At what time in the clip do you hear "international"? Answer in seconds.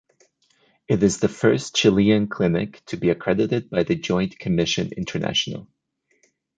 4.97-5.67